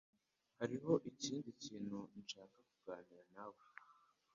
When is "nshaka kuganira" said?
2.21-3.23